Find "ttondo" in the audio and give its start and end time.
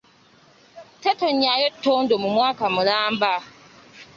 1.73-2.13